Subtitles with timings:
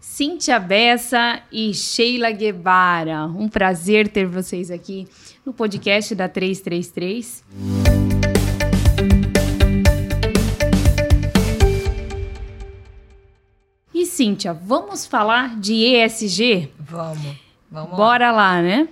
[0.00, 3.26] Cíntia Bessa e Sheila Guevara.
[3.26, 5.06] Um prazer ter vocês aqui
[5.44, 7.44] no podcast da 333.
[13.92, 16.72] E Cíntia, vamos falar de ESG?
[16.78, 17.36] Vamos,
[17.70, 18.88] vamos Bora lá, né?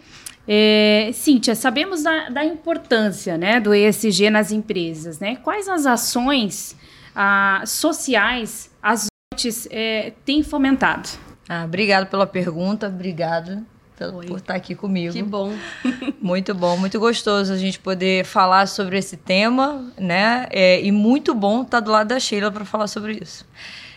[0.46, 5.36] É, Cíntia, sabemos da, da, importância né, do ESG nas empresas, né?
[5.36, 6.76] Quais as ações
[7.14, 11.08] ah, sociais as OITs é, têm fomentado?
[11.48, 13.64] Ah, obrigado pela pergunta, obrigado
[13.96, 15.12] pelo, por estar aqui comigo.
[15.12, 15.52] Que bom.
[16.20, 20.46] muito bom, muito gostoso a gente poder falar sobre esse tema, né?
[20.50, 23.46] É, e muito bom estar do lado da Sheila para falar sobre isso.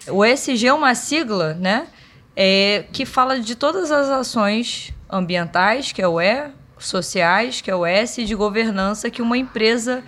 [0.07, 1.87] O ESG é uma sigla, né?
[2.35, 6.49] É, que fala de todas as ações ambientais, que é o E,
[6.79, 10.03] sociais, que é o S, e de governança que uma empresa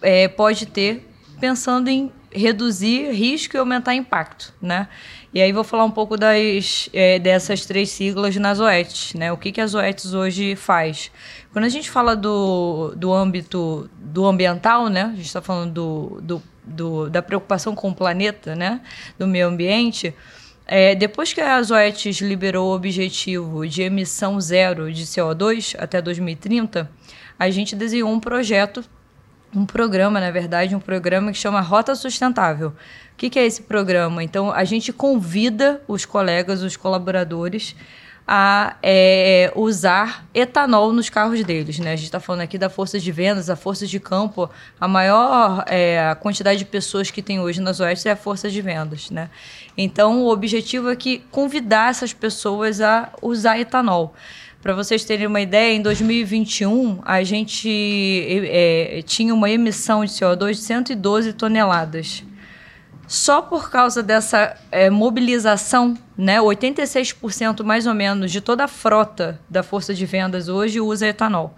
[0.00, 1.06] é, pode ter
[1.40, 4.88] pensando em reduzir risco e aumentar impacto, né?
[5.32, 9.32] E aí vou falar um pouco das, é, dessas três siglas nas OETs, né?
[9.32, 11.10] O que, que as OETs hoje faz?
[11.52, 15.04] Quando a gente fala do, do âmbito do ambiental, né?
[15.04, 18.80] A gente está falando do, do, do, da preocupação com o planeta, né?
[19.18, 20.14] Do meio ambiente.
[20.66, 26.90] É, depois que a Zoetis liberou o objetivo de emissão zero de CO2 até 2030,
[27.38, 28.84] a gente desenhou um projeto,
[29.54, 32.68] um programa, na verdade, um programa que chama Rota Sustentável.
[32.68, 34.22] O que, que é esse programa?
[34.22, 37.74] Então, a gente convida os colegas, os colaboradores,
[38.28, 41.78] a é, usar etanol nos carros deles.
[41.78, 41.92] Né?
[41.92, 44.50] A gente está falando aqui da força de vendas, a força de campo.
[44.80, 48.50] A maior é, a quantidade de pessoas que tem hoje nas Oeste é a força
[48.50, 49.10] de vendas.
[49.10, 49.30] Né?
[49.78, 54.12] Então, o objetivo é que convidar essas pessoas a usar etanol.
[54.66, 57.68] Para vocês terem uma ideia, em 2021 a gente
[58.50, 62.24] é, tinha uma emissão de CO2 de 112 toneladas
[63.06, 69.40] só por causa dessa é, mobilização, né, 86% mais ou menos de toda a frota
[69.48, 71.54] da força de vendas hoje usa etanol.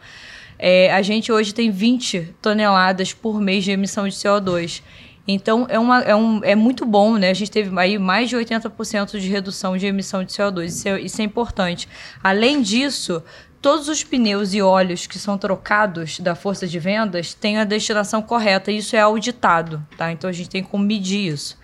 [0.59, 4.83] É, a gente hoje tem 20 toneladas por mês de emissão de CO2.
[5.31, 7.29] Então é, uma, é, um, é muito bom, né?
[7.29, 10.65] A gente teve aí mais de 80% de redução de emissão de CO2.
[10.65, 11.87] Isso é, isso é importante.
[12.25, 13.23] Além disso,
[13.61, 18.23] todos os pneus e óleos que são trocados da força de vendas têm a destinação
[18.23, 18.73] correta.
[18.73, 20.11] Isso é auditado, tá?
[20.11, 21.59] Então a gente tem como medir isso.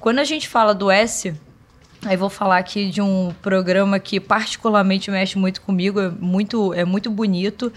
[0.00, 1.34] Quando a gente fala do S,
[2.06, 6.86] aí vou falar aqui de um programa que particularmente mexe muito comigo, é muito, é
[6.86, 7.70] muito bonito,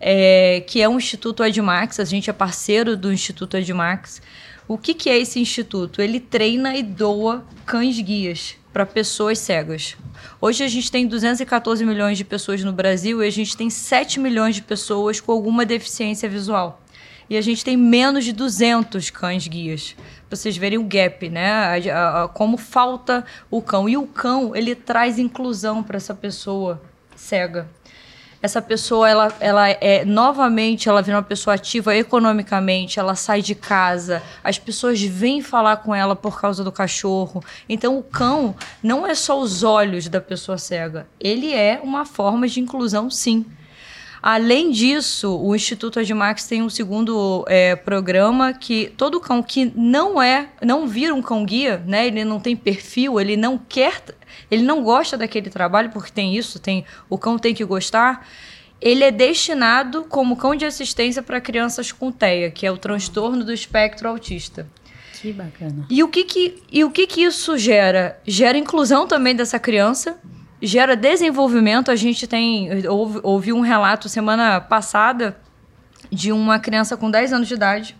[0.00, 2.00] é, que é o Instituto Edmax.
[2.00, 4.20] A gente é parceiro do Instituto Edmax.
[4.72, 6.00] O que, que é esse instituto?
[6.00, 9.98] Ele treina e doa cães guias para pessoas cegas.
[10.40, 14.18] Hoje a gente tem 214 milhões de pessoas no Brasil e a gente tem 7
[14.18, 16.80] milhões de pessoas com alguma deficiência visual.
[17.28, 19.94] E a gente tem menos de 200 cães guias.
[20.26, 21.52] Pra vocês verem o gap, né?
[21.52, 23.86] A, a, a, como falta o cão.
[23.86, 26.80] E o cão, ele traz inclusão para essa pessoa
[27.14, 27.68] cega
[28.42, 33.54] essa pessoa ela, ela é novamente ela vira uma pessoa ativa economicamente, ela sai de
[33.54, 37.42] casa, as pessoas vêm falar com ela por causa do cachorro.
[37.68, 42.48] Então o cão não é só os olhos da pessoa cega, ele é uma forma
[42.48, 43.46] de inclusão, sim.
[44.22, 50.22] Além disso, o Instituto Admax tem um segundo é, programa que todo cão que não
[50.22, 52.06] é, não vira um cão guia, né?
[52.06, 54.00] Ele não tem perfil, ele não quer,
[54.48, 58.24] ele não gosta daquele trabalho porque tem isso, tem o cão tem que gostar.
[58.80, 63.44] Ele é destinado como cão de assistência para crianças com TEA, que é o transtorno
[63.44, 64.68] do espectro autista.
[65.20, 65.84] Que bacana.
[65.90, 68.20] E o que que, e o que, que isso gera?
[68.24, 70.16] Gera inclusão também dessa criança
[70.62, 71.90] gera desenvolvimento.
[71.90, 72.86] A gente tem.
[72.86, 75.36] Ouvi, ouvi um relato semana passada
[76.10, 77.96] de uma criança com 10 anos de idade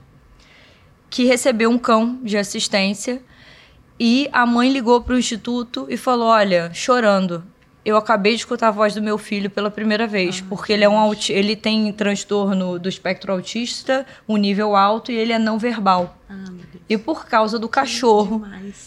[1.10, 3.20] que recebeu um cão de assistência
[4.00, 7.44] e a mãe ligou para o instituto e falou: Olha, chorando,
[7.84, 10.84] eu acabei de escutar a voz do meu filho pela primeira vez, ah, porque ele
[10.84, 15.58] é um ele tem transtorno do espectro autista, um nível alto e ele é não
[15.58, 16.16] verbal.
[16.30, 16.44] Ah,
[16.92, 18.44] e por causa do cachorro,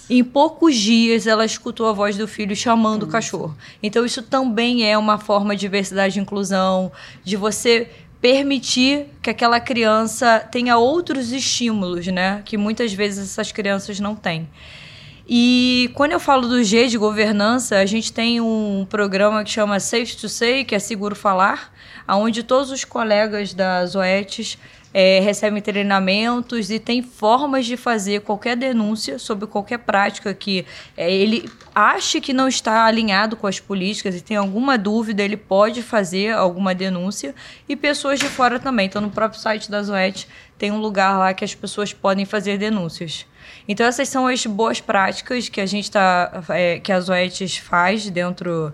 [0.07, 3.57] em poucos dias ela escutou a voz do filho chamando o cachorro.
[3.81, 6.91] Então isso também é uma forma de diversidade e inclusão,
[7.23, 7.89] de você
[8.21, 14.47] permitir que aquela criança tenha outros estímulos, né, que muitas vezes essas crianças não têm.
[15.27, 19.79] E quando eu falo do G de governança, a gente tem um programa que chama
[19.79, 21.73] Safe to Say, que é Seguro Falar,
[22.07, 24.59] onde todos os colegas das OETs
[24.97, 30.65] é, recebem treinamentos e tem formas de fazer qualquer denúncia sobre qualquer prática que
[30.95, 35.35] é, ele ache que não está alinhado com as políticas e tem alguma dúvida, ele
[35.35, 37.35] pode fazer alguma denúncia.
[37.67, 38.85] E pessoas de fora também.
[38.85, 42.57] Então, no próprio site da Zoet tem um lugar lá que as pessoas podem fazer
[42.57, 43.25] denúncias.
[43.67, 46.41] Então, essas são as boas práticas que a gente está.
[46.47, 48.73] É, que a Zoetis faz dentro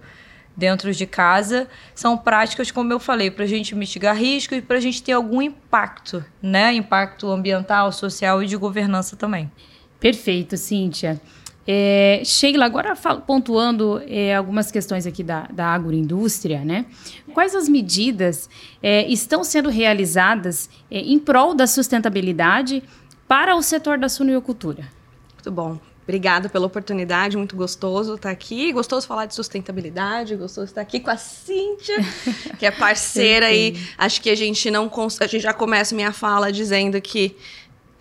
[0.56, 4.78] dentro de casa, são práticas, como eu falei, para a gente mitigar riscos e para
[4.78, 6.74] a gente ter algum impacto, né?
[6.74, 9.52] Impacto ambiental, social e de governança também.
[10.00, 11.22] Perfeito, Cíntia.
[11.68, 12.96] É, Sheila, agora
[13.26, 16.86] pontuando é, algumas questões aqui da, da agroindústria, né?
[17.34, 18.50] Quais as medidas
[18.82, 22.84] é, estão sendo realizadas é, em prol da sustentabilidade
[23.28, 24.84] para o setor da suinocultura?
[25.36, 25.91] Muito bom.
[26.04, 28.72] Obrigada pela oportunidade, muito gostoso estar aqui.
[28.74, 31.98] Gostoso falar de sustentabilidade, gostoso estar aqui com a Cíntia,
[32.58, 36.52] que é parceira e acho que a gente não a gente já começa minha fala
[36.52, 37.36] dizendo que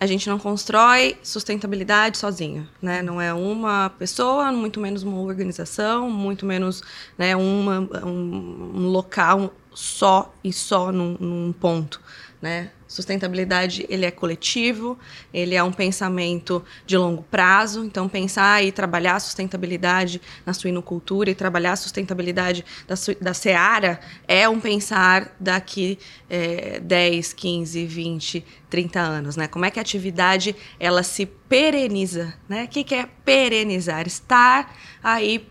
[0.01, 3.03] a gente não constrói sustentabilidade sozinho, né?
[3.03, 6.81] Não é uma pessoa, muito menos uma organização, muito menos
[7.15, 12.01] né, uma, um, um local só e só num, num ponto,
[12.41, 12.71] né?
[12.87, 14.97] Sustentabilidade, ele é coletivo,
[15.33, 17.85] ele é um pensamento de longo prazo.
[17.85, 23.99] Então, pensar e trabalhar a sustentabilidade na suinocultura e trabalhar a sustentabilidade da, da seara
[24.27, 25.99] é um pensar daqui
[26.29, 29.47] é, 10, 15, 20, 30 anos, né?
[29.47, 32.63] Como é que a atividade, ela se pereniza, né?
[32.63, 34.07] O que, que é perenizar?
[34.07, 35.47] Estar aí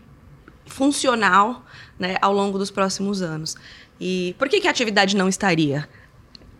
[0.65, 1.65] funcional
[1.97, 3.55] né, ao longo dos próximos anos.
[3.99, 5.87] E por que, que a atividade não estaria?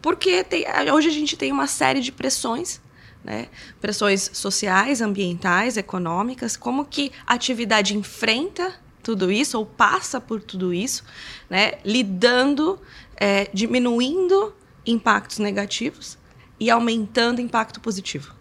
[0.01, 2.81] Porque tem, hoje a gente tem uma série de pressões,
[3.23, 3.47] né?
[3.79, 10.73] pressões sociais, ambientais, econômicas, como que a atividade enfrenta tudo isso ou passa por tudo
[10.73, 11.03] isso,
[11.49, 11.73] né?
[11.85, 12.79] lidando,
[13.15, 14.53] é, diminuindo
[14.85, 16.17] impactos negativos
[16.59, 18.33] e aumentando impacto positivo.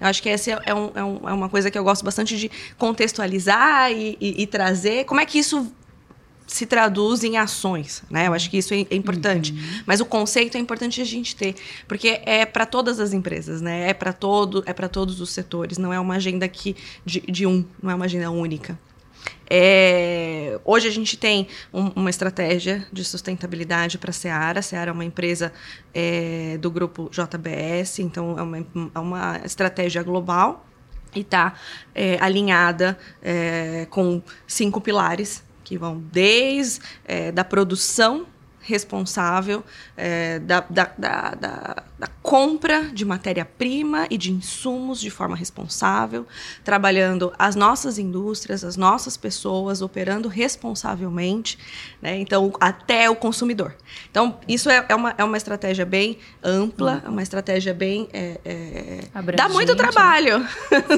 [0.00, 2.36] Eu acho que essa é, um, é, um, é, uma coisa que eu gosto bastante
[2.36, 5.04] de contextualizar e, e, e trazer.
[5.04, 5.72] Como é que isso
[6.48, 8.26] se traduz em ações, né?
[8.26, 9.52] Eu acho que isso é, é importante.
[9.52, 9.82] Uhum.
[9.86, 11.54] Mas o conceito é importante a gente ter,
[11.86, 13.90] porque é para todas as empresas, né?
[13.90, 15.76] É para todo, é para todos os setores.
[15.76, 16.74] Não é uma agenda aqui
[17.04, 18.78] de, de um, não é uma agenda única.
[19.50, 24.60] É, hoje a gente tem um, uma estratégia de sustentabilidade para a Seara.
[24.60, 25.52] A Seara é uma empresa
[25.92, 28.58] é, do grupo JBS, então é uma,
[28.94, 30.66] é uma estratégia global
[31.14, 31.54] e está
[31.94, 38.26] é, alinhada é, com cinco pilares que vão desde é, da produção
[38.58, 39.62] responsável
[39.94, 46.26] é, da, da, da, da, compra de matéria-prima e de insumos de forma responsável,
[46.62, 51.58] trabalhando as nossas indústrias, as nossas pessoas, operando responsavelmente,
[52.02, 52.18] né?
[52.18, 53.74] então, até o consumidor.
[54.10, 58.10] Então, isso é, é, uma, é uma estratégia bem ampla, é uma estratégia bem.
[58.12, 60.46] É, é, dá muito trabalho.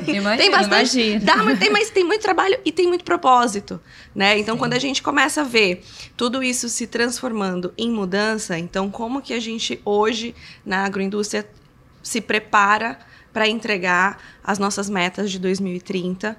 [0.09, 1.19] Imagina, tem bastante.
[1.21, 3.81] Dá, tem, mas tem muito trabalho e tem muito propósito.
[4.13, 4.37] Né?
[4.37, 4.59] Então, Sim.
[4.59, 5.85] quando a gente começa a ver
[6.17, 10.35] tudo isso se transformando em mudança, então, como que a gente hoje,
[10.67, 11.20] na agroindústria
[12.03, 12.99] se prepara
[13.33, 16.37] para entregar as nossas metas de 2030.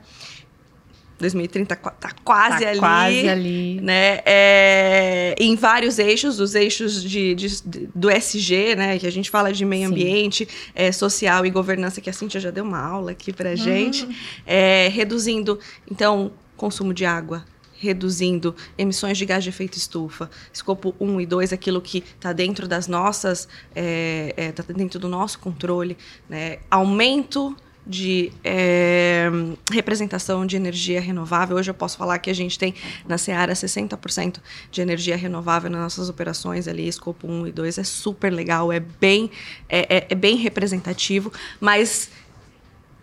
[1.22, 2.80] 2030 está quase tá ali.
[2.80, 3.82] Quase ali.
[3.82, 4.20] Né?
[4.26, 7.48] É, em vários eixos, os eixos de, de,
[7.94, 8.98] do SG, né?
[8.98, 9.94] Que a gente fala de meio Sim.
[9.94, 14.04] ambiente, é, social e governança, que a Cintia já deu uma aula aqui para gente.
[14.06, 14.14] Uhum.
[14.46, 17.46] É, reduzindo, então, consumo de água,
[17.82, 22.68] reduzindo emissões de gás de efeito estufa, escopo 1 e 2, aquilo que está dentro
[22.68, 25.98] das nossas, está é, é, tá dentro do nosso controle,
[26.30, 26.60] né?
[26.70, 29.28] aumento de é,
[29.72, 31.58] representação de energia renovável.
[31.58, 32.76] Hoje eu posso falar que a gente tem
[33.08, 34.38] na Seara 60%
[34.70, 37.80] de energia renovável nas nossas operações ali, escopo 1 e 2.
[37.80, 39.32] É super legal, é bem,
[39.68, 42.12] é, é, é bem representativo, mas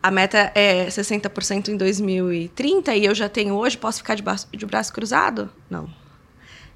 [0.02, 4.48] a meta é 60% em 2030 e eu já tenho hoje, posso ficar de braço,
[4.52, 5.50] de braço cruzado?
[5.68, 5.88] Não.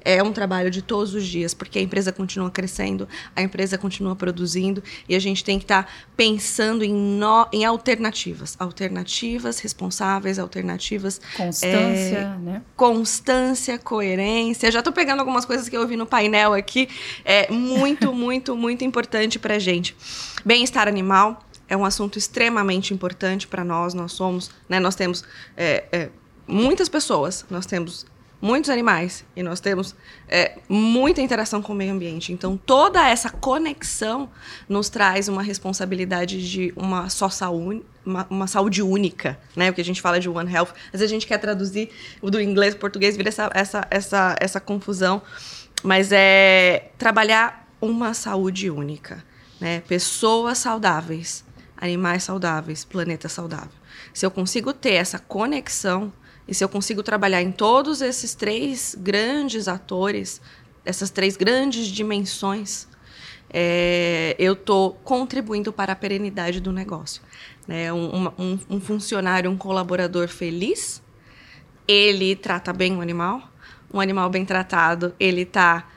[0.04, 4.16] É um trabalho de todos os dias, porque a empresa continua crescendo, a empresa continua
[4.16, 8.56] produzindo e a gente tem que estar tá pensando em, no, em alternativas.
[8.58, 11.20] Alternativas responsáveis, alternativas.
[11.36, 12.62] Constância, é, né?
[12.74, 14.72] Constância, coerência.
[14.72, 16.88] Já estou pegando algumas coisas que eu ouvi no painel aqui.
[17.24, 19.96] É muito, muito, muito importante para a gente.
[20.44, 21.40] Bem-estar animal
[21.72, 23.94] é um assunto extremamente importante para nós.
[23.94, 25.24] Nós somos, né, nós temos
[25.56, 26.08] é, é,
[26.46, 28.04] muitas pessoas, nós temos
[28.42, 29.96] muitos animais e nós temos
[30.28, 32.30] é, muita interação com o meio ambiente.
[32.30, 34.28] Então, toda essa conexão
[34.68, 39.70] nos traz uma responsabilidade de uma só saúde, uma, uma, saúde única, né?
[39.70, 40.74] O que a gente fala de One Health.
[40.92, 41.88] Às vezes a gente quer traduzir
[42.20, 45.22] do inglês para português, vira essa, essa, essa, essa confusão.
[45.82, 49.24] Mas é trabalhar uma saúde única.
[49.58, 49.80] né?
[49.86, 51.44] Pessoas saudáveis,
[51.82, 53.72] animais saudáveis, planeta saudável.
[54.14, 56.12] Se eu consigo ter essa conexão
[56.46, 60.40] e se eu consigo trabalhar em todos esses três grandes atores,
[60.84, 62.86] essas três grandes dimensões,
[63.50, 67.20] é, eu estou contribuindo para a perenidade do negócio.
[67.66, 67.92] Né?
[67.92, 71.02] Um, um, um funcionário, um colaborador feliz,
[71.86, 73.50] ele trata bem o animal.
[73.92, 75.88] Um animal bem tratado, ele está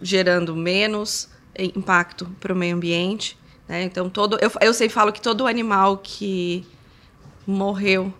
[0.00, 1.28] gerando menos
[1.58, 3.36] impacto para o meio ambiente.
[3.68, 3.82] Né?
[3.82, 6.66] Então, todo, eu, eu sei falo que todo animal que
[7.46, 8.12] morreu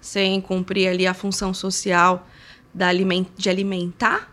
[0.00, 2.26] sem cumprir ali a função social
[2.72, 4.30] da aliment, de alimentar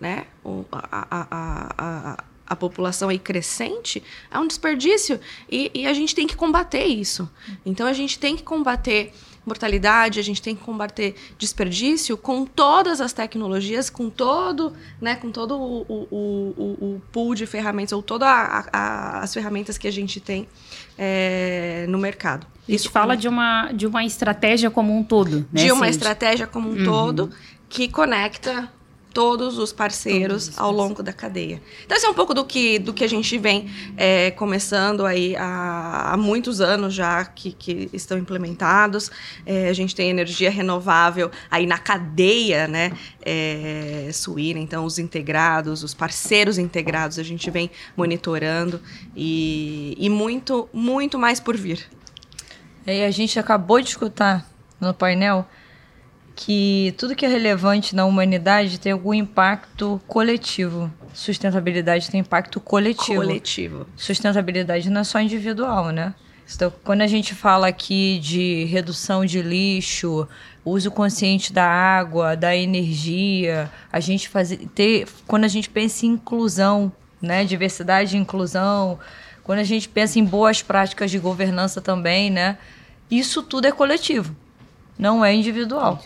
[0.00, 0.26] né?
[0.72, 5.20] a, a, a, a, a população aí crescente, é um desperdício.
[5.50, 7.28] E, e a gente tem que combater isso.
[7.64, 9.12] Então, a gente tem que combater
[9.44, 15.30] mortalidade, a gente tem que combater desperdício com todas as tecnologias, com todo, né, com
[15.30, 18.28] todo o, o, o, o pool de ferramentas, ou todas
[18.72, 20.48] as ferramentas que a gente tem
[20.96, 22.46] é, no mercado.
[22.46, 25.64] A gente Isso fala de uma, de uma estratégia como um todo, né?
[25.64, 26.84] De uma estratégia como um uhum.
[26.84, 27.30] todo
[27.68, 28.70] que conecta
[29.18, 31.60] todos os parceiros todos os ao longo da cadeia.
[31.84, 35.34] Então, esse é um pouco do que, do que a gente vem é, começando aí
[35.34, 39.10] há, há, muitos anos já que, que estão implementados.
[39.44, 45.82] É, a gente tem energia renovável aí na cadeia né, é, suína, então os integrados,
[45.82, 48.80] os parceiros integrados, a gente vem monitorando
[49.16, 51.84] e, e muito, muito mais por vir.
[52.86, 54.48] E a gente acabou de escutar
[54.80, 55.44] no painel
[56.38, 60.88] que tudo que é relevante na humanidade tem algum impacto coletivo.
[61.12, 63.22] Sustentabilidade tem impacto coletivo.
[63.22, 63.86] Coletivo.
[63.96, 66.14] Sustentabilidade não é só individual, né?
[66.54, 70.28] Então, quando a gente fala aqui de redução de lixo,
[70.64, 76.10] uso consciente da água, da energia, a gente fazer ter, quando a gente pensa em
[76.10, 78.96] inclusão, né, diversidade e inclusão,
[79.42, 82.58] quando a gente pensa em boas práticas de governança também, né,
[83.10, 84.34] isso tudo é coletivo,
[84.96, 86.00] não é individual.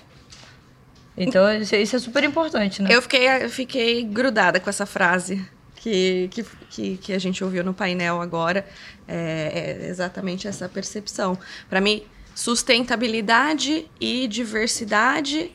[1.17, 2.89] Então, isso é super importante, né?
[2.91, 5.45] Eu fiquei, eu fiquei grudada com essa frase
[5.77, 8.67] que, que, que, que a gente ouviu no painel agora.
[9.07, 11.37] É, é exatamente essa percepção.
[11.69, 12.03] Para mim,
[12.35, 15.51] sustentabilidade e diversidade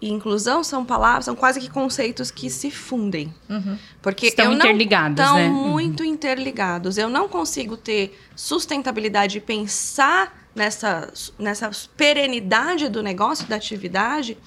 [0.00, 3.34] e inclusão são palavras, são quase que conceitos que se fundem.
[3.48, 3.78] Uhum.
[4.02, 5.48] Porque estão interligados, estão né?
[5.48, 6.08] muito uhum.
[6.10, 6.98] interligados.
[6.98, 14.38] Eu não consigo ter sustentabilidade e pensar nessa, nessa perenidade do negócio, da atividade,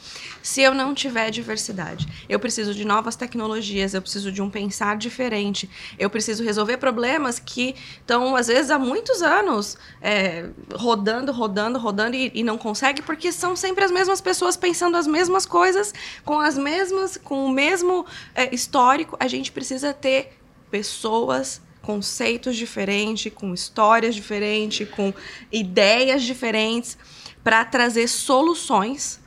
[0.41, 2.07] se eu não tiver diversidade.
[2.29, 7.39] Eu preciso de novas tecnologias, eu preciso de um pensar diferente, eu preciso resolver problemas
[7.39, 13.01] que estão, às vezes, há muitos anos é, rodando, rodando, rodando e, e, não consegue,
[13.01, 17.49] porque são sempre as mesmas pessoas pensando as mesmas coisas, com as mesmas, com o
[17.49, 19.17] mesmo é, histórico.
[19.19, 20.37] A gente precisa ter
[20.71, 25.13] pessoas conceitos diferentes, com histórias diferentes, com
[25.49, 26.97] ideias diferentes,
[27.41, 29.21] para trazer soluções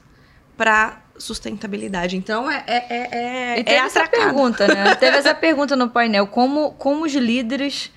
[0.58, 2.18] para sustentabilidade.
[2.18, 4.94] Então é é é, é, e teve é essa pergunta, né?
[5.00, 7.90] teve essa pergunta no painel como como os líderes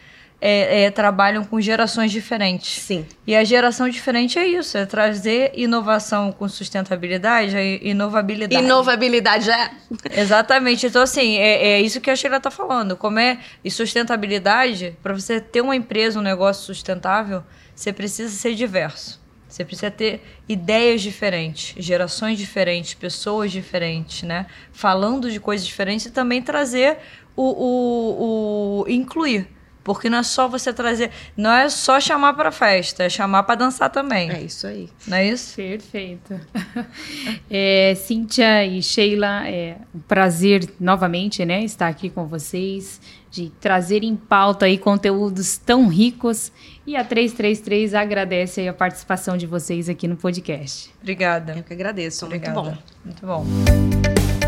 [0.45, 2.81] é, é, trabalham com gerações diferentes.
[2.81, 3.05] Sim.
[3.25, 8.61] E a geração diferente é isso, é trazer inovação com sustentabilidade, é inovabilidade.
[8.61, 9.71] Inovabilidade é.
[10.11, 10.85] Exatamente.
[10.85, 12.97] Então, assim, é, é isso que a Sheila está falando.
[12.97, 17.41] Como é e sustentabilidade, para você ter uma empresa, um negócio sustentável,
[17.73, 19.23] você precisa ser diverso.
[19.47, 24.47] Você precisa ter ideias diferentes, gerações diferentes, pessoas diferentes, né?
[24.73, 26.97] Falando de coisas diferentes e também trazer
[27.33, 29.47] o, o, o incluir
[29.83, 33.55] porque não é só você trazer, não é só chamar para festa, é chamar para
[33.55, 34.31] dançar também.
[34.31, 34.89] É isso aí.
[35.07, 35.55] Não é isso?
[35.55, 36.39] Perfeito.
[37.49, 42.99] É, Cíntia e Sheila, é um prazer novamente, né, estar aqui com vocês,
[43.29, 46.51] de trazer em pauta aí conteúdos tão ricos.
[46.85, 50.93] E a 333 agradece a participação de vocês aqui no podcast.
[51.01, 51.53] Obrigada.
[51.57, 52.61] Eu que agradeço, Obrigada.
[52.61, 52.83] muito bom.
[53.05, 54.42] Muito bom.